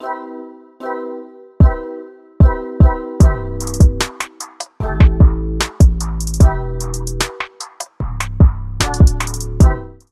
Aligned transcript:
you 0.00 0.37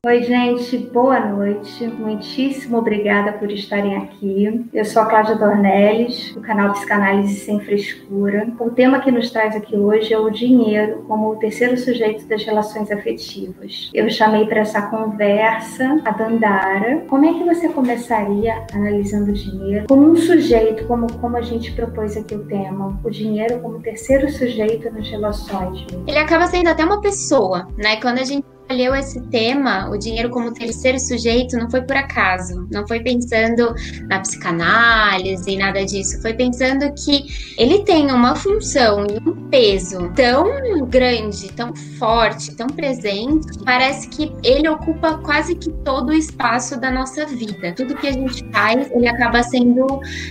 Oi, 0.05 0.23
gente, 0.23 0.77
boa 0.77 1.19
noite. 1.19 1.87
Muitíssimo 1.87 2.77
obrigada 2.77 3.33
por 3.33 3.51
estarem 3.51 3.97
aqui. 3.97 4.63
Eu 4.71 4.85
sou 4.85 5.01
a 5.01 5.05
Cláudia 5.07 5.35
Dornelles, 5.35 6.33
do 6.35 6.39
canal 6.39 6.71
Psicanálise 6.73 7.39
Sem 7.39 7.59
Frescura. 7.59 8.47
O 8.59 8.69
tema 8.69 8.99
que 8.99 9.11
nos 9.11 9.31
traz 9.31 9.55
aqui 9.55 9.75
hoje 9.75 10.13
é 10.13 10.19
o 10.19 10.29
dinheiro 10.29 11.03
como 11.07 11.31
o 11.31 11.35
terceiro 11.37 11.75
sujeito 11.77 12.27
das 12.27 12.45
relações 12.45 12.91
afetivas. 12.91 13.89
Eu 13.91 14.07
chamei 14.07 14.45
para 14.45 14.59
essa 14.59 14.83
conversa 14.83 15.99
a 16.05 16.11
Dandara. 16.11 17.03
Como 17.09 17.25
é 17.25 17.33
que 17.33 17.43
você 17.43 17.67
começaria 17.67 18.65
analisando 18.73 19.31
o 19.31 19.33
dinheiro 19.33 19.87
como 19.87 20.11
um 20.11 20.15
sujeito, 20.15 20.85
como, 20.85 21.11
como 21.13 21.37
a 21.37 21.41
gente 21.41 21.71
propôs 21.71 22.15
aqui 22.15 22.35
o 22.35 22.45
tema? 22.45 22.97
O 23.03 23.09
dinheiro 23.09 23.59
como 23.61 23.81
terceiro 23.81 24.29
sujeito 24.29 24.91
nas 24.91 25.09
relações. 25.09 25.87
Ele 26.05 26.19
acaba 26.19 26.45
sendo 26.45 26.69
até 26.69 26.85
uma 26.85 27.01
pessoa, 27.01 27.67
né? 27.75 27.99
Quando 27.99 28.19
a 28.19 28.23
gente 28.23 28.45
escolheu 28.67 28.93
esse 28.93 29.21
tema, 29.29 29.89
o 29.89 29.97
dinheiro 29.97 30.29
como 30.29 30.53
terceiro 30.53 30.99
sujeito, 30.99 31.55
não 31.55 31.69
foi 31.71 31.81
por 31.81 31.95
acaso. 31.95 32.67
Não 32.69 32.85
foi 32.85 32.99
pensando 32.99 33.73
na 34.09 34.19
psicanálise 34.19 35.49
e 35.49 35.57
nada 35.57 35.85
disso. 35.85 36.21
Foi 36.21 36.33
pensando 36.33 36.93
que 36.93 37.25
ele 37.57 37.83
tem 37.83 38.11
uma 38.11 38.35
função 38.35 39.05
e 39.07 39.29
um 39.29 39.47
peso 39.49 40.11
tão 40.13 40.85
grande, 40.87 41.51
tão 41.53 41.73
forte, 41.97 42.53
tão 42.55 42.67
presente. 42.67 43.57
Parece 43.63 44.09
que 44.09 44.33
ele 44.43 44.67
ocupa 44.67 45.17
quase 45.19 45.55
que 45.55 45.71
todo 45.85 46.09
o 46.09 46.13
espaço 46.13 46.79
da 46.79 46.91
nossa 46.91 47.25
vida. 47.25 47.73
Tudo 47.73 47.95
que 47.95 48.07
a 48.07 48.11
gente 48.11 48.45
faz, 48.51 48.91
ele 48.91 49.07
acaba 49.07 49.41
sendo 49.43 49.85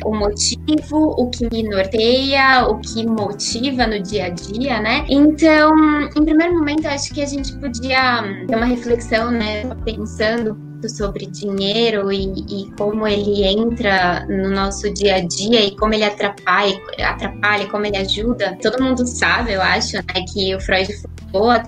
o 0.05 0.15
motivo, 0.15 1.15
o 1.19 1.31
que 1.31 1.63
norteia, 1.63 2.67
o 2.69 2.79
que 2.81 3.07
motiva 3.07 3.87
no 3.87 4.01
dia 4.03 4.27
a 4.27 4.29
dia, 4.29 4.81
né? 4.81 5.07
Então, 5.09 5.75
em 6.15 6.25
primeiro 6.25 6.55
momento, 6.55 6.87
acho 6.87 7.15
que 7.15 7.23
a 7.23 7.27
gente 7.27 7.57
podia 7.57 8.26
ter 8.47 8.57
uma 8.57 8.67
reflexão, 8.67 9.31
né, 9.31 9.65
pensando 9.85 10.57
sobre 10.89 11.27
dinheiro 11.27 12.13
e, 12.13 12.33
e, 12.49 12.71
como 12.79 13.07
ele 13.07 13.45
entra 13.45 14.25
no 14.27 14.51
nosso 14.51 14.93
dia 14.93 15.17
a 15.17 15.21
dia 15.21 15.65
e 15.65 15.77
como 15.77 15.95
ele 15.95 16.05
atrapalha, 16.05 16.81
atrapalha, 17.01 17.67
como 17.69 17.87
ele 17.87 17.97
ajuda. 17.97 18.57
Todo 18.63 18.83
mundo 18.83 19.07
sabe, 19.07 19.55
eu 19.55 19.63
acho, 19.63 19.97
né, 19.97 20.25
que 20.33 20.55
o 20.55 20.61
Freud 20.61 20.89
formou 21.33 21.51
a 21.51 21.65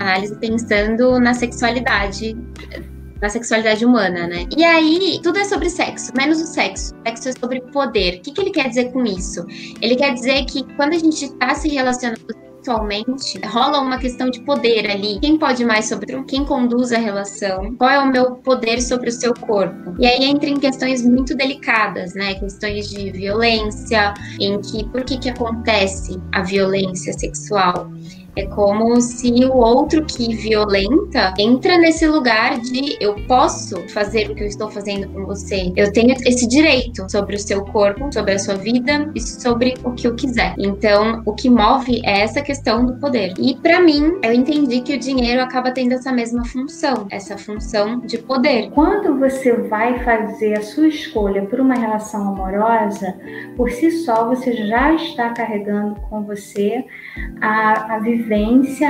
análise 0.00 0.34
pensando 0.38 1.18
na 1.20 1.34
sexualidade 1.34 2.36
na 3.20 3.30
sexualidade 3.30 3.86
humana, 3.86 4.26
né? 4.26 4.46
E 4.54 4.62
aí, 4.62 5.18
tudo 5.22 5.38
é 5.38 5.44
sobre 5.44 5.70
sexo, 5.70 6.12
menos 6.14 6.42
o 6.42 6.46
sexo. 6.46 6.94
O 6.94 7.08
sexo 7.08 7.28
é 7.30 7.32
sobre 7.32 7.60
poder. 7.72 8.16
O 8.16 8.20
que, 8.20 8.32
que 8.32 8.40
ele 8.40 8.50
quer 8.50 8.68
dizer 8.68 8.92
com 8.92 9.02
isso? 9.02 9.46
Ele 9.80 9.96
quer 9.96 10.12
dizer 10.12 10.44
que 10.44 10.62
quando 10.74 10.92
a 10.92 10.98
gente 10.98 11.24
está 11.24 11.54
se 11.54 11.68
relacionando 11.68 12.20
atualmente 12.64 13.38
rola 13.46 13.80
uma 13.80 13.98
questão 13.98 14.30
de 14.30 14.40
poder 14.40 14.90
ali. 14.90 15.20
Quem 15.20 15.38
pode 15.38 15.64
mais 15.64 15.86
sobre 15.86 16.22
quem 16.24 16.44
conduz 16.44 16.92
a 16.92 16.98
relação? 16.98 17.74
Qual 17.76 17.90
é 17.90 17.98
o 17.98 18.10
meu 18.10 18.36
poder 18.36 18.80
sobre 18.80 19.10
o 19.10 19.12
seu 19.12 19.34
corpo? 19.34 19.94
E 19.98 20.06
aí 20.06 20.24
entra 20.24 20.48
em 20.48 20.58
questões 20.58 21.04
muito 21.04 21.36
delicadas, 21.36 22.14
né? 22.14 22.34
Questões 22.34 22.88
de 22.88 23.10
violência, 23.12 24.14
em 24.40 24.60
que 24.60 24.84
por 24.88 25.04
que 25.04 25.18
que 25.18 25.28
acontece 25.28 26.18
a 26.32 26.42
violência 26.42 27.12
sexual? 27.12 27.90
É 28.36 28.46
como 28.46 29.00
se 29.00 29.32
o 29.44 29.56
outro 29.56 30.04
que 30.04 30.34
violenta 30.34 31.32
entra 31.38 31.78
nesse 31.78 32.06
lugar 32.06 32.58
de 32.60 32.96
eu 33.00 33.14
posso 33.26 33.76
fazer 33.88 34.30
o 34.30 34.34
que 34.34 34.42
eu 34.42 34.48
estou 34.48 34.70
fazendo 34.70 35.08
com 35.08 35.24
você. 35.24 35.72
Eu 35.76 35.92
tenho 35.92 36.14
esse 36.26 36.46
direito 36.48 37.10
sobre 37.10 37.36
o 37.36 37.38
seu 37.38 37.64
corpo, 37.64 38.12
sobre 38.12 38.32
a 38.32 38.38
sua 38.38 38.54
vida 38.54 39.10
e 39.14 39.20
sobre 39.20 39.74
o 39.84 39.92
que 39.92 40.06
eu 40.06 40.14
quiser. 40.14 40.54
Então, 40.58 41.22
o 41.24 41.34
que 41.34 41.48
move 41.48 42.00
é 42.04 42.20
essa 42.20 42.42
questão 42.42 42.84
do 42.84 42.94
poder. 42.94 43.34
E 43.38 43.54
para 43.56 43.80
mim, 43.80 44.18
eu 44.22 44.32
entendi 44.32 44.80
que 44.80 44.94
o 44.94 44.98
dinheiro 44.98 45.42
acaba 45.42 45.70
tendo 45.70 45.92
essa 45.92 46.12
mesma 46.12 46.44
função, 46.44 47.06
essa 47.10 47.38
função 47.38 48.00
de 48.00 48.18
poder. 48.18 48.70
Quando 48.70 49.18
você 49.18 49.52
vai 49.52 50.02
fazer 50.04 50.58
a 50.58 50.62
sua 50.62 50.88
escolha 50.88 51.42
por 51.46 51.60
uma 51.60 51.74
relação 51.74 52.28
amorosa, 52.28 53.14
por 53.56 53.70
si 53.70 53.90
só 53.90 54.28
você 54.28 54.66
já 54.66 54.94
está 54.94 55.30
carregando 55.30 55.96
com 56.08 56.22
você 56.22 56.84
a, 57.40 57.94
a 57.94 57.98
vivência, 57.98 58.23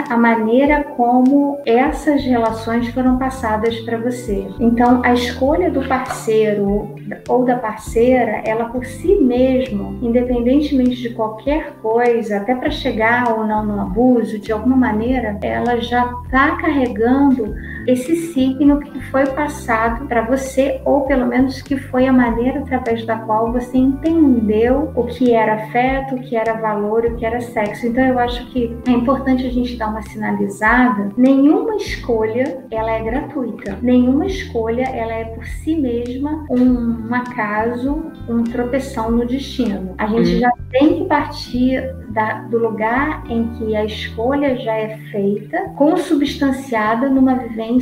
a 0.08 0.16
maneira 0.16 0.84
como 0.96 1.58
essas 1.66 2.22
relações 2.22 2.88
foram 2.88 3.18
passadas 3.18 3.78
para 3.80 3.98
você. 3.98 4.46
Então, 4.60 5.00
a 5.04 5.12
escolha 5.12 5.70
do 5.70 5.86
parceiro 5.86 6.94
ou 7.28 7.44
da 7.44 7.56
parceira, 7.56 8.42
ela 8.44 8.66
por 8.66 8.84
si 8.84 9.16
mesmo, 9.16 9.98
independentemente 10.02 10.96
de 10.96 11.10
qualquer 11.10 11.72
coisa, 11.82 12.38
até 12.38 12.54
para 12.54 12.70
chegar 12.70 13.36
ou 13.36 13.46
não 13.46 13.64
no 13.64 13.80
abuso, 13.80 14.38
de 14.38 14.52
alguma 14.52 14.76
maneira, 14.76 15.38
ela 15.42 15.80
já 15.80 16.04
está 16.24 16.56
carregando 16.56 17.54
esse 17.86 18.16
signo 18.32 18.80
que 18.80 19.00
foi 19.10 19.26
passado 19.26 20.06
para 20.06 20.22
você, 20.22 20.80
ou 20.84 21.02
pelo 21.02 21.26
menos 21.26 21.60
que 21.62 21.76
foi 21.76 22.06
a 22.06 22.12
maneira 22.12 22.60
através 22.60 23.04
da 23.04 23.16
qual 23.18 23.52
você 23.52 23.76
entendeu 23.76 24.92
o 24.94 25.04
que 25.04 25.32
era 25.32 25.54
afeto, 25.54 26.14
o 26.14 26.20
que 26.20 26.36
era 26.36 26.54
valor, 26.54 27.04
o 27.04 27.16
que 27.16 27.24
era 27.24 27.40
sexo. 27.40 27.86
Então 27.86 28.04
eu 28.04 28.18
acho 28.18 28.46
que 28.46 28.76
é 28.86 28.90
importante 28.90 29.46
a 29.46 29.50
gente 29.50 29.76
dar 29.76 29.88
uma 29.88 30.02
sinalizada. 30.02 31.10
Nenhuma 31.16 31.76
escolha 31.76 32.64
ela 32.70 32.90
é 32.90 33.02
gratuita. 33.02 33.78
Nenhuma 33.82 34.26
escolha 34.26 34.84
ela 34.84 35.12
é 35.12 35.24
por 35.24 35.44
si 35.44 35.76
mesma 35.76 36.46
um, 36.50 37.08
um 37.08 37.14
acaso, 37.14 38.12
um 38.28 38.44
tropeção 38.44 39.10
no 39.10 39.26
destino. 39.26 39.94
A 39.98 40.06
gente 40.06 40.34
uhum. 40.34 40.40
já 40.40 40.50
tem 40.70 40.98
que 40.98 41.04
partir 41.04 41.82
da, 42.10 42.42
do 42.42 42.58
lugar 42.58 43.24
em 43.28 43.48
que 43.54 43.76
a 43.76 43.84
escolha 43.84 44.56
já 44.56 44.74
é 44.74 44.96
feita, 45.10 45.68
consubstanciada 45.76 47.08
numa 47.08 47.34
vivência 47.34 47.73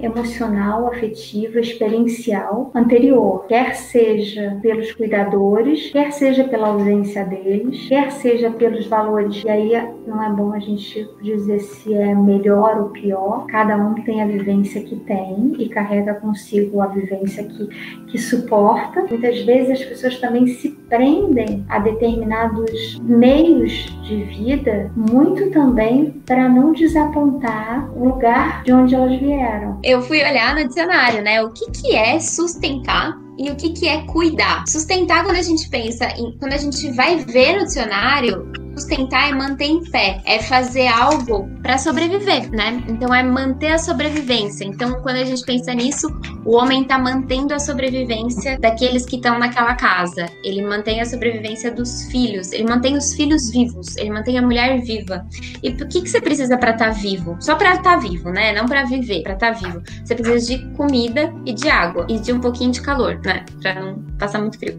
emocional, 0.00 0.88
afetiva, 0.88 1.60
experiencial 1.60 2.70
anterior, 2.74 3.46
quer 3.46 3.74
seja 3.74 4.58
pelos 4.62 4.92
cuidadores, 4.92 5.90
quer 5.90 6.12
seja 6.12 6.44
pela 6.44 6.68
ausência 6.68 7.24
deles, 7.24 7.88
quer 7.88 8.10
seja 8.12 8.50
pelos 8.50 8.86
valores. 8.86 9.42
E 9.44 9.48
aí 9.48 9.72
não 10.06 10.22
é 10.22 10.30
bom 10.30 10.52
a 10.52 10.58
gente 10.58 11.08
dizer 11.22 11.60
se 11.60 11.94
é 11.94 12.14
melhor 12.14 12.78
ou 12.80 12.88
pior, 12.90 13.46
cada 13.46 13.76
um 13.76 13.94
tem 13.94 14.22
a 14.22 14.26
vivência 14.26 14.82
que 14.82 14.96
tem 14.96 15.54
e 15.58 15.68
carrega 15.68 16.14
consigo 16.14 16.80
a 16.80 16.86
vivência 16.86 17.44
que, 17.44 17.66
que 18.06 18.18
suporta. 18.18 19.02
Muitas 19.08 19.40
vezes 19.42 19.80
as 19.80 19.84
pessoas 19.84 20.18
também 20.18 20.46
se 20.46 20.70
prendem 20.88 21.64
a 21.68 21.78
determinados 21.78 23.00
meios 23.00 23.72
de 24.02 24.22
vida, 24.24 24.90
muito 24.96 25.50
também 25.50 26.22
para 26.26 26.48
não 26.48 26.72
desapontar 26.72 27.90
o 27.96 28.08
lugar 28.08 28.62
de 28.64 28.72
onde 28.72 28.94
elas 28.94 29.18
vieram. 29.18 29.33
Eu 29.82 30.02
fui 30.02 30.18
olhar 30.18 30.54
no 30.54 30.66
dicionário, 30.66 31.22
né? 31.22 31.42
O 31.42 31.50
que, 31.50 31.70
que 31.70 31.94
é 31.94 32.18
sustentar 32.20 33.16
e 33.38 33.50
o 33.50 33.56
que, 33.56 33.70
que 33.70 33.88
é 33.88 34.02
cuidar. 34.06 34.64
Sustentar, 34.66 35.24
quando 35.24 35.36
a 35.36 35.42
gente 35.42 35.68
pensa 35.68 36.06
em. 36.16 36.36
Quando 36.38 36.52
a 36.52 36.58
gente 36.58 36.90
vai 36.92 37.16
ver 37.16 37.58
no 37.58 37.64
dicionário, 37.64 38.52
sustentar 38.74 39.28
é 39.30 39.32
manter 39.32 39.66
em 39.66 39.84
pé, 39.84 40.20
é 40.24 40.38
fazer 40.40 40.86
algo 40.86 41.48
para 41.62 41.78
sobreviver, 41.78 42.50
né? 42.50 42.82
Então 42.88 43.14
é 43.14 43.22
manter 43.22 43.72
a 43.72 43.78
sobrevivência. 43.78 44.64
Então, 44.64 45.00
quando 45.02 45.16
a 45.16 45.24
gente 45.24 45.44
pensa 45.44 45.72
nisso, 45.74 46.08
o 46.44 46.56
homem 46.56 46.82
está 46.82 46.98
mantendo 46.98 47.54
a 47.54 47.58
sobrevivência 47.58 48.58
daqueles 48.58 49.06
que 49.06 49.16
estão 49.16 49.38
naquela 49.38 49.74
casa. 49.74 50.26
Ele 50.42 50.62
mantém 50.62 51.00
a 51.00 51.04
sobrevivência 51.04 51.70
dos 51.70 52.04
filhos, 52.10 52.52
ele 52.52 52.64
mantém 52.64 52.96
os 52.96 53.14
filhos 53.14 53.50
vivos, 53.50 53.96
ele 53.96 54.10
mantém 54.10 54.38
a 54.38 54.42
mulher 54.42 54.80
viva. 54.82 55.26
E 55.62 55.70
o 55.70 55.88
que, 55.88 56.02
que 56.02 56.08
você 56.08 56.20
precisa 56.20 56.56
para 56.58 56.72
estar 56.72 56.86
tá 56.86 56.90
vivo? 56.92 57.36
Só 57.40 57.54
para 57.54 57.74
estar 57.74 57.82
tá 57.82 57.96
vivo, 57.96 58.30
né? 58.30 58.52
Não 58.52 58.66
para 58.66 58.84
viver, 58.84 59.22
para 59.22 59.34
estar 59.34 59.54
tá 59.54 59.58
vivo. 59.58 59.82
Você 60.04 60.14
precisa 60.14 60.56
de 60.56 60.66
comida 60.74 61.32
e 61.46 61.52
de 61.52 61.68
água 61.68 62.06
e 62.08 62.18
de 62.18 62.32
um 62.32 62.40
pouquinho 62.40 62.72
de 62.72 62.82
calor, 62.82 63.20
né? 63.24 63.44
Para 63.62 63.74
não 63.74 64.02
passar 64.18 64.40
muito 64.40 64.58
frio. 64.58 64.78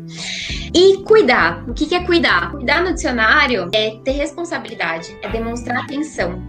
E 0.73 1.03
cuidar. 1.03 1.63
O 1.67 1.73
que, 1.73 1.85
que 1.85 1.95
é 1.95 2.03
cuidar? 2.03 2.51
Cuidar 2.51 2.83
no 2.83 2.93
dicionário 2.93 3.69
é 3.73 3.97
ter 4.03 4.11
responsabilidade, 4.11 5.17
é 5.21 5.29
demonstrar 5.29 5.83
atenção, 5.83 6.41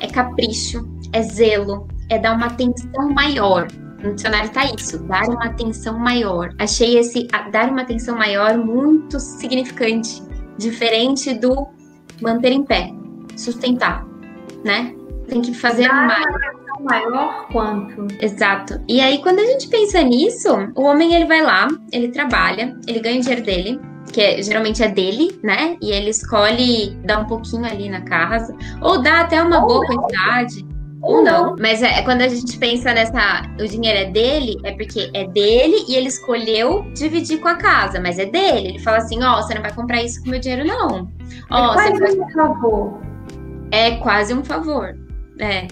é 0.00 0.06
capricho, 0.06 0.86
é 1.12 1.22
zelo, 1.22 1.88
é 2.08 2.18
dar 2.18 2.36
uma 2.36 2.46
atenção 2.46 3.10
maior. 3.12 3.68
No 4.02 4.14
dicionário 4.14 4.50
tá 4.50 4.64
isso, 4.66 4.98
dar 5.04 5.28
uma 5.28 5.46
atenção 5.46 5.98
maior. 5.98 6.54
Achei 6.58 6.98
esse 6.98 7.26
dar 7.50 7.70
uma 7.70 7.82
atenção 7.82 8.16
maior 8.16 8.56
muito 8.56 9.18
significante, 9.18 10.22
diferente 10.58 11.34
do 11.34 11.68
manter 12.20 12.52
em 12.52 12.64
pé, 12.64 12.92
sustentar, 13.36 14.06
né? 14.64 14.94
Tem 15.28 15.42
que 15.42 15.52
fazer 15.54 15.88
mais. 15.88 16.55
Maior 16.80 17.46
quanto? 17.50 18.06
Exato. 18.20 18.80
E 18.88 19.00
aí 19.00 19.18
quando 19.18 19.38
a 19.38 19.46
gente 19.46 19.68
pensa 19.68 20.02
nisso, 20.02 20.48
o 20.74 20.82
homem 20.82 21.14
ele 21.14 21.26
vai 21.26 21.42
lá, 21.42 21.68
ele 21.92 22.08
trabalha, 22.08 22.76
ele 22.86 23.00
ganha 23.00 23.18
o 23.18 23.20
dinheiro 23.20 23.44
dele, 23.44 23.80
que 24.12 24.20
é, 24.20 24.42
geralmente 24.42 24.82
é 24.82 24.88
dele, 24.88 25.38
né? 25.42 25.76
E 25.82 25.90
ele 25.90 26.10
escolhe 26.10 26.96
dar 27.04 27.20
um 27.20 27.26
pouquinho 27.26 27.64
ali 27.64 27.88
na 27.88 28.00
casa, 28.02 28.54
ou 28.80 29.02
dá 29.02 29.20
até 29.20 29.42
uma 29.42 29.60
boa 29.60 29.84
quantidade. 29.86 30.64
ou 31.02 31.22
não. 31.22 31.54
Mas 31.58 31.82
é, 31.82 32.02
quando 32.02 32.22
a 32.22 32.28
gente 32.28 32.58
pensa 32.58 32.92
nessa, 32.92 33.42
o 33.60 33.66
dinheiro 33.66 33.98
é 33.98 34.04
dele, 34.10 34.56
é 34.64 34.72
porque 34.72 35.10
é 35.14 35.26
dele 35.26 35.84
e 35.88 35.94
ele 35.94 36.08
escolheu 36.08 36.84
dividir 36.94 37.38
com 37.40 37.48
a 37.48 37.56
casa, 37.56 38.00
mas 38.00 38.18
é 38.18 38.26
dele. 38.26 38.68
Ele 38.68 38.78
fala 38.80 38.98
assim, 38.98 39.22
ó, 39.22 39.38
oh, 39.38 39.42
você 39.42 39.54
não 39.54 39.62
vai 39.62 39.72
comprar 39.72 40.02
isso 40.02 40.22
com 40.22 40.30
meu 40.30 40.40
dinheiro 40.40 40.66
não. 40.66 41.10
Ó, 41.50 41.70
é 41.70 41.74
quase 41.74 41.98
você 41.98 42.20
um 42.20 42.30
favor. 42.30 43.00
É 43.70 43.90
quase 43.96 44.34
um 44.34 44.44
favor. 44.44 44.96
É. 45.38 45.66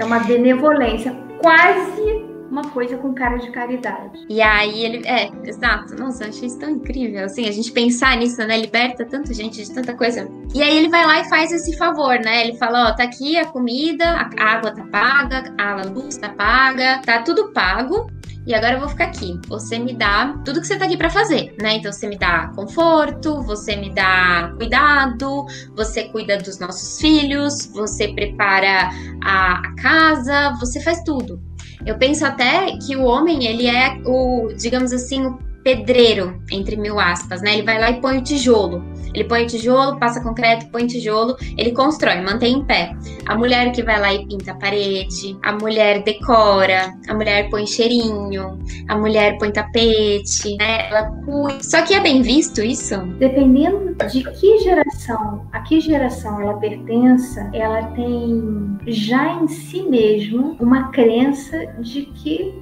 É 0.00 0.04
uma 0.04 0.20
benevolência, 0.20 1.14
quase 1.42 2.24
uma 2.50 2.70
coisa 2.70 2.96
com 2.96 3.12
cara 3.12 3.36
de 3.36 3.50
caridade. 3.50 4.24
E 4.30 4.40
aí 4.40 4.82
ele. 4.82 5.06
É, 5.06 5.30
exato. 5.44 5.94
Nossa, 5.94 6.26
achei 6.26 6.48
isso 6.48 6.58
tão 6.58 6.70
incrível. 6.70 7.26
Assim, 7.26 7.46
a 7.46 7.52
gente 7.52 7.70
pensar 7.70 8.16
nisso, 8.16 8.38
né? 8.46 8.56
Liberta 8.56 9.04
tanta 9.04 9.34
gente 9.34 9.62
de 9.62 9.70
tanta 9.70 9.92
coisa. 9.94 10.26
E 10.54 10.62
aí 10.62 10.74
ele 10.74 10.88
vai 10.88 11.04
lá 11.04 11.20
e 11.20 11.28
faz 11.28 11.52
esse 11.52 11.76
favor, 11.76 12.18
né? 12.18 12.46
Ele 12.46 12.56
fala: 12.56 12.88
ó, 12.88 12.94
tá 12.94 13.04
aqui 13.04 13.36
a 13.36 13.44
comida, 13.44 14.06
a 14.38 14.42
água 14.42 14.74
tá 14.74 14.84
paga, 14.86 15.54
a 15.58 15.82
luz 15.82 16.16
tá 16.16 16.30
paga, 16.30 17.02
tá 17.04 17.22
tudo 17.22 17.52
pago. 17.52 18.10
E 18.50 18.54
agora 18.54 18.74
eu 18.74 18.80
vou 18.80 18.88
ficar 18.88 19.04
aqui. 19.04 19.38
Você 19.46 19.78
me 19.78 19.94
dá 19.94 20.36
tudo 20.44 20.60
que 20.60 20.66
você 20.66 20.76
tá 20.76 20.84
aqui 20.84 20.96
para 20.96 21.08
fazer, 21.08 21.54
né? 21.62 21.74
Então 21.76 21.92
você 21.92 22.08
me 22.08 22.18
dá 22.18 22.48
conforto, 22.48 23.40
você 23.42 23.76
me 23.76 23.94
dá 23.94 24.52
cuidado, 24.56 25.46
você 25.76 26.08
cuida 26.08 26.36
dos 26.36 26.58
nossos 26.58 27.00
filhos, 27.00 27.66
você 27.66 28.08
prepara 28.08 28.90
a, 29.22 29.60
a 29.60 29.74
casa, 29.76 30.56
você 30.58 30.80
faz 30.80 31.00
tudo. 31.04 31.40
Eu 31.86 31.96
penso 31.96 32.26
até 32.26 32.76
que 32.78 32.96
o 32.96 33.04
homem, 33.04 33.46
ele 33.46 33.68
é 33.68 34.02
o, 34.04 34.48
digamos 34.58 34.92
assim, 34.92 35.24
o 35.24 35.38
pedreiro, 35.62 36.40
entre 36.50 36.76
mil 36.76 36.98
aspas, 36.98 37.42
né? 37.42 37.54
Ele 37.54 37.62
vai 37.62 37.78
lá 37.78 37.90
e 37.90 38.00
põe 38.00 38.18
o 38.18 38.22
tijolo. 38.22 38.82
Ele 39.12 39.24
põe 39.24 39.44
o 39.44 39.46
tijolo, 39.46 39.98
passa 39.98 40.20
concreto, 40.20 40.70
põe 40.70 40.86
tijolo, 40.86 41.36
ele 41.56 41.72
constrói, 41.72 42.20
mantém 42.20 42.58
em 42.58 42.64
pé. 42.64 42.94
A 43.26 43.36
mulher 43.36 43.72
que 43.72 43.82
vai 43.82 43.98
lá 44.00 44.14
e 44.14 44.26
pinta 44.26 44.52
a 44.52 44.54
parede, 44.54 45.36
a 45.42 45.52
mulher 45.52 46.02
decora, 46.04 46.94
a 47.08 47.14
mulher 47.14 47.50
põe 47.50 47.66
cheirinho, 47.66 48.58
a 48.88 48.96
mulher 48.96 49.36
põe 49.38 49.50
tapete, 49.50 50.56
né? 50.58 50.88
Ela 50.88 51.10
cuida. 51.24 51.62
Só 51.62 51.82
que 51.82 51.94
é 51.94 52.00
bem 52.00 52.22
visto 52.22 52.62
isso? 52.62 52.96
Dependendo 53.18 53.94
de 54.10 54.22
que 54.22 54.58
geração, 54.60 55.46
a 55.52 55.60
que 55.60 55.80
geração 55.80 56.40
ela 56.40 56.54
pertença, 56.54 57.50
ela 57.52 57.82
tem 57.88 58.78
já 58.86 59.42
em 59.42 59.48
si 59.48 59.82
mesmo 59.82 60.56
uma 60.60 60.88
crença 60.90 61.66
de 61.80 62.02
que 62.02 62.54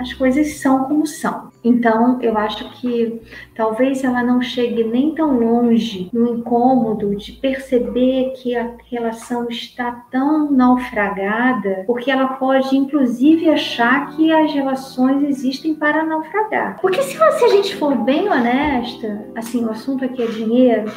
as 0.00 0.14
coisas 0.14 0.54
são 0.54 0.84
como 0.84 1.06
são. 1.06 1.50
Então, 1.62 2.18
eu 2.22 2.36
acho 2.38 2.70
que 2.80 3.20
talvez 3.54 4.02
ela 4.02 4.22
não 4.22 4.40
chegue 4.40 4.82
nem 4.82 5.14
tão 5.14 5.38
longe 5.38 6.08
no 6.10 6.38
incômodo 6.38 7.14
de 7.14 7.32
perceber 7.32 8.32
que 8.36 8.56
a 8.56 8.72
relação 8.90 9.46
está 9.50 9.92
tão 10.10 10.50
naufragada, 10.50 11.84
porque 11.86 12.10
ela 12.10 12.28
pode, 12.28 12.74
inclusive, 12.74 13.50
achar 13.50 14.16
que 14.16 14.32
as 14.32 14.52
relações 14.52 15.22
existem 15.22 15.74
para 15.74 16.02
naufragar. 16.02 16.80
Porque 16.80 17.02
se 17.02 17.22
a 17.22 17.48
gente 17.48 17.76
for 17.76 17.94
bem 17.94 18.28
honesta, 18.28 19.26
assim, 19.36 19.62
o 19.64 19.70
assunto 19.70 20.04
aqui 20.04 20.22
é 20.22 20.26
dinheiro, 20.26 20.90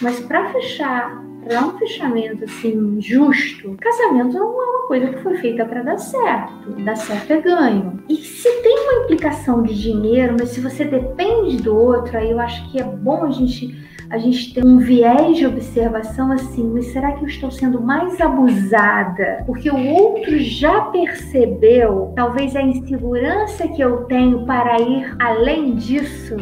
mas 0.00 0.20
para 0.20 0.52
fechar 0.52 1.24
para 1.46 1.64
um 1.64 1.78
fechamento 1.78 2.44
assim 2.44 3.00
justo, 3.00 3.76
casamento 3.80 4.32
não 4.32 4.60
é 4.60 4.66
uma 4.66 4.86
coisa 4.88 5.06
que 5.08 5.22
foi 5.22 5.36
feita 5.36 5.64
para 5.64 5.82
dar 5.82 5.98
certo. 5.98 6.72
Dar 6.84 6.96
certo 6.96 7.32
é 7.32 7.40
ganho. 7.40 8.02
E 8.08 8.16
se 8.16 8.50
tem 8.62 8.76
uma 8.80 9.04
implicação 9.04 9.62
de 9.62 9.80
dinheiro, 9.80 10.34
mas 10.38 10.50
se 10.50 10.60
você 10.60 10.84
depende 10.84 11.58
do 11.58 11.76
outro, 11.76 12.18
aí 12.18 12.32
eu 12.32 12.40
acho 12.40 12.68
que 12.70 12.80
é 12.80 12.84
bom 12.84 13.24
a 13.24 13.30
gente 13.30 13.86
a 14.08 14.18
gente 14.18 14.54
ter 14.54 14.64
um 14.64 14.78
viés 14.78 15.36
de 15.36 15.46
observação 15.46 16.30
assim, 16.30 16.70
mas 16.72 16.86
será 16.86 17.12
que 17.12 17.24
eu 17.24 17.28
estou 17.28 17.50
sendo 17.50 17.80
mais 17.80 18.20
abusada? 18.20 19.42
Porque 19.44 19.68
o 19.68 19.86
outro 19.94 20.38
já 20.38 20.82
percebeu, 20.82 22.12
talvez 22.14 22.54
a 22.54 22.62
insegurança 22.62 23.66
que 23.66 23.82
eu 23.82 24.04
tenho 24.04 24.46
para 24.46 24.80
ir 24.80 25.16
além 25.18 25.74
disso. 25.74 26.36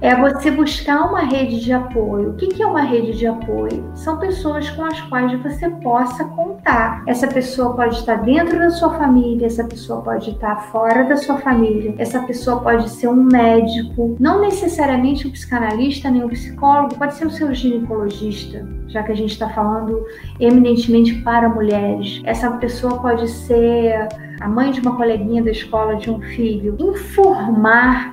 É 0.00 0.14
você 0.14 0.48
buscar 0.52 1.06
uma 1.06 1.22
rede 1.22 1.58
de 1.58 1.72
apoio. 1.72 2.30
O 2.30 2.36
que 2.36 2.62
é 2.62 2.66
uma 2.66 2.82
rede 2.82 3.18
de 3.18 3.26
apoio? 3.26 3.90
São 3.96 4.16
pessoas 4.16 4.70
com 4.70 4.84
as 4.84 5.00
quais 5.00 5.42
você 5.42 5.68
possa 5.68 6.24
contar. 6.24 7.02
Essa 7.04 7.26
pessoa 7.26 7.74
pode 7.74 7.96
estar 7.96 8.14
dentro 8.22 8.58
da 8.60 8.70
sua 8.70 8.94
família, 8.94 9.46
essa 9.46 9.64
pessoa 9.64 10.00
pode 10.00 10.30
estar 10.30 10.54
fora 10.70 11.02
da 11.02 11.16
sua 11.16 11.38
família, 11.38 11.96
essa 11.98 12.22
pessoa 12.22 12.60
pode 12.60 12.88
ser 12.90 13.08
um 13.08 13.24
médico, 13.24 14.16
não 14.20 14.40
necessariamente 14.40 15.26
um 15.26 15.32
psicanalista 15.32 16.08
nem 16.08 16.24
um 16.24 16.28
psicólogo, 16.28 16.94
pode 16.94 17.14
ser 17.14 17.26
o 17.26 17.30
seu 17.30 17.52
ginecologista, 17.52 18.64
já 18.86 19.02
que 19.02 19.10
a 19.10 19.16
gente 19.16 19.32
está 19.32 19.48
falando 19.48 20.06
eminentemente 20.38 21.14
para 21.22 21.48
mulheres. 21.48 22.22
Essa 22.24 22.48
pessoa 22.52 23.02
pode 23.02 23.26
ser 23.28 24.06
a 24.40 24.48
mãe 24.48 24.70
de 24.70 24.80
uma 24.80 24.96
coleguinha 24.96 25.42
da 25.42 25.50
escola 25.50 25.96
de 25.96 26.08
um 26.08 26.20
filho. 26.20 26.76
Informar 26.78 28.12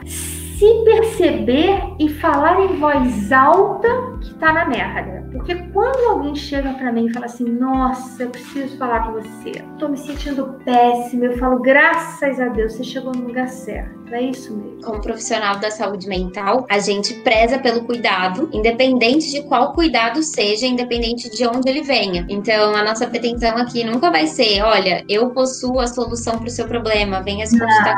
se 0.57 0.66
perceber 0.86 1.81
e 2.00 2.10
falar 2.10 2.62
em 2.62 2.80
voz 2.80 3.31
alta 3.31 4.15
que 4.25 4.33
tá 4.36 4.51
na 4.51 4.66
merda. 4.66 5.24
Porque 5.31 5.56
quando 5.74 6.10
alguém 6.10 6.36
chega 6.36 6.74
para 6.74 6.92
mim 6.92 7.07
e 7.07 7.13
fala 7.13 7.25
assim: 7.25 7.45
Nossa, 7.45 8.24
eu 8.24 8.30
preciso 8.30 8.77
falar 8.77 9.07
com 9.07 9.13
você, 9.13 9.63
tô 9.77 9.88
me 9.88 9.98
sentindo 9.98 10.60
péssima, 10.66 11.25
eu 11.25 11.38
falo: 11.38 11.60
Graças 11.60 12.39
a 12.39 12.48
Deus, 12.48 12.74
você 12.74 12.83
chegou 12.83 13.13
no 13.13 13.27
lugar 13.27 13.48
certo. 13.48 14.06
É 14.12 14.22
isso 14.22 14.56
mesmo. 14.56 14.81
Como 14.83 15.01
profissional 15.01 15.57
da 15.57 15.72
saúde 15.72 16.07
mental, 16.07 16.66
a 16.69 16.80
gente 16.80 17.13
preza 17.16 17.57
pelo 17.57 17.86
cuidado, 17.86 18.50
independente 18.54 19.31
de 19.31 19.42
qual 19.44 19.74
cuidado 19.74 20.22
seja, 20.22 20.66
independente 20.68 21.30
de 21.30 21.45
onde 21.48 21.68
ele 21.68 21.81
venha. 21.81 22.25
Então, 22.30 22.75
a 22.75 22.83
nossa 22.83 23.07
pretensão 23.07 23.57
aqui 23.57 23.83
nunca 23.83 24.12
vai 24.12 24.27
ser: 24.27 24.62
olha, 24.62 25.04
eu 25.10 25.31
possuo 25.31 25.80
a 25.80 25.88
solução 25.88 26.38
para 26.38 26.48
o 26.48 26.51
seu 26.51 26.68
problema, 26.68 27.22
venha 27.22 27.45
se 27.45 27.57
consultar. 27.57 27.95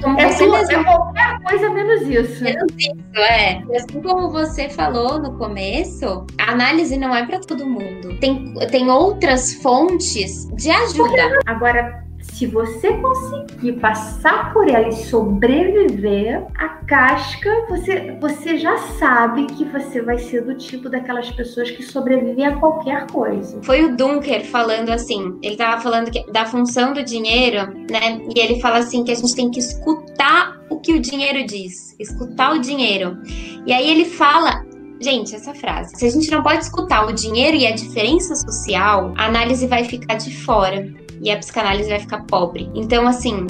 Não, 0.00 0.18
é, 0.18 0.32
você 0.32 0.46
mesmo. 0.46 0.72
é 0.72 0.84
qualquer 0.84 1.42
coisa 1.42 1.70
menos 1.70 2.02
isso. 2.02 2.42
Menos 2.42 2.72
isso, 2.76 3.18
é. 3.18 3.62
Assim 3.76 4.00
como 4.02 4.30
você 4.30 4.68
falou 4.68 5.18
no 5.18 5.36
começo, 5.36 5.69
a 6.38 6.52
análise 6.52 6.96
não 6.96 7.14
é 7.14 7.26
para 7.26 7.40
todo 7.40 7.66
mundo. 7.66 8.18
Tem, 8.20 8.54
tem 8.70 8.90
outras 8.90 9.54
fontes 9.54 10.46
de 10.54 10.70
ajuda. 10.70 11.38
Agora, 11.46 12.04
se 12.40 12.46
você 12.46 12.92
conseguir 12.94 13.72
passar 13.80 14.52
por 14.52 14.68
ela 14.68 14.88
e 14.88 14.92
sobreviver, 14.92 16.46
a 16.56 16.68
casca, 16.68 17.50
você, 17.68 18.16
você 18.20 18.56
já 18.56 18.76
sabe 18.98 19.46
que 19.46 19.64
você 19.64 20.00
vai 20.00 20.18
ser 20.18 20.42
do 20.42 20.54
tipo 20.54 20.88
daquelas 20.88 21.30
pessoas 21.30 21.70
que 21.70 21.82
sobrevivem 21.82 22.46
a 22.46 22.56
qualquer 22.56 23.06
coisa. 23.08 23.60
Foi 23.62 23.84
o 23.84 23.96
Dunker 23.96 24.44
falando 24.46 24.90
assim, 24.90 25.38
ele 25.42 25.56
tava 25.56 25.80
falando 25.82 26.10
que, 26.10 26.30
da 26.32 26.44
função 26.46 26.92
do 26.92 27.02
dinheiro, 27.02 27.72
né? 27.90 28.20
E 28.34 28.38
ele 28.38 28.60
fala 28.60 28.78
assim 28.78 29.04
que 29.04 29.12
a 29.12 29.14
gente 29.14 29.34
tem 29.34 29.50
que 29.50 29.60
escutar 29.60 30.60
o 30.70 30.78
que 30.78 30.92
o 30.92 31.00
dinheiro 31.00 31.44
diz, 31.46 31.94
escutar 31.98 32.54
o 32.54 32.58
dinheiro. 32.58 33.18
E 33.66 33.72
aí 33.72 33.90
ele 33.90 34.04
fala 34.04 34.64
Gente, 35.00 35.34
essa 35.34 35.54
frase. 35.54 35.96
Se 35.96 36.04
a 36.04 36.10
gente 36.10 36.30
não 36.30 36.42
pode 36.42 36.64
escutar 36.64 37.06
o 37.06 37.12
dinheiro 37.12 37.56
e 37.56 37.66
a 37.66 37.74
diferença 37.74 38.34
social, 38.36 39.14
a 39.16 39.26
análise 39.26 39.66
vai 39.66 39.84
ficar 39.84 40.16
de 40.16 40.36
fora 40.36 40.92
e 41.22 41.30
a 41.30 41.38
psicanálise 41.38 41.88
vai 41.88 42.00
ficar 42.00 42.24
pobre. 42.26 42.70
Então, 42.74 43.08
assim, 43.08 43.46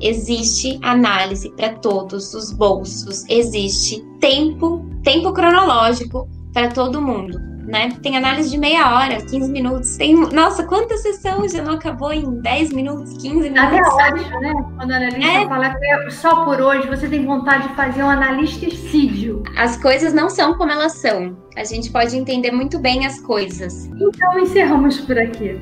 existe 0.00 0.78
análise 0.80 1.50
para 1.56 1.70
todos 1.70 2.32
os 2.34 2.52
bolsos, 2.52 3.24
existe 3.28 4.00
tempo, 4.20 4.86
tempo 5.02 5.32
cronológico 5.32 6.28
para 6.52 6.68
todo 6.70 7.02
mundo. 7.02 7.51
Né? 7.66 7.90
Tem 8.02 8.16
análise 8.16 8.50
de 8.50 8.58
meia 8.58 8.94
hora, 8.94 9.16
15 9.22 9.50
minutos. 9.50 9.96
Tem, 9.96 10.14
nossa, 10.14 10.64
quanta 10.64 10.96
sessão 10.96 11.48
já 11.48 11.62
não 11.62 11.74
acabou 11.74 12.12
em 12.12 12.40
10 12.40 12.72
minutos, 12.72 13.12
15 13.18 13.50
minutos? 13.50 13.62
Até 13.62 14.14
hoje, 14.14 14.30
né? 14.40 14.52
Quando 14.76 14.90
a 14.90 14.96
analista 14.96 15.30
é. 15.30 15.48
fala 15.48 15.74
que 15.74 15.86
é 15.86 16.10
só 16.10 16.44
por 16.44 16.60
hoje 16.60 16.88
você 16.88 17.08
tem 17.08 17.24
vontade 17.24 17.68
de 17.68 17.74
fazer 17.74 18.02
um 18.02 18.10
analisticídio. 18.10 19.42
As 19.56 19.76
coisas 19.76 20.12
não 20.12 20.28
são 20.28 20.54
como 20.54 20.72
elas 20.72 20.92
são. 20.94 21.36
A 21.56 21.64
gente 21.64 21.90
pode 21.90 22.16
entender 22.16 22.50
muito 22.50 22.78
bem 22.78 23.06
as 23.06 23.20
coisas. 23.20 23.86
Então 23.86 24.38
encerramos 24.40 25.00
por 25.00 25.18
aqui. 25.18 25.58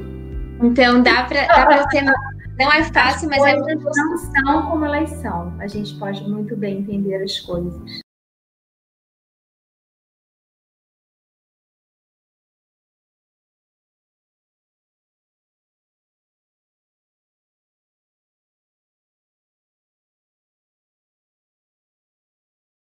Então 0.63 1.03
dá 1.03 1.25
para 1.25 1.47
dá 1.47 1.89
ser. 1.91 2.05
Não 2.59 2.71
é 2.73 2.85
fácil, 2.85 3.29
mas 3.31 3.43
é 3.43 3.57
muito. 3.57 3.85
Não 3.85 4.19
são 4.19 4.71
como 4.71 4.85
elas 4.85 5.11
são. 5.23 5.55
A 5.59 5.67
gente 5.67 5.95
pode 5.99 6.23
muito 6.29 6.57
bem 6.57 6.79
entender 6.79 7.23
as 7.23 7.41
coisas. 7.41 8.01